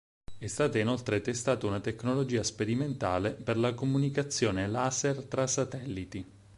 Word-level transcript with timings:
È 0.35 0.47
stata 0.47 0.79
inoltre 0.79 1.21
testata 1.21 1.67
una 1.67 1.79
tecnologia 1.79 2.41
sperimentale 2.41 3.33
per 3.33 3.55
la 3.55 3.75
comunicazione 3.75 4.67
laser 4.67 5.25
tra 5.25 5.45
satelliti. 5.45 6.25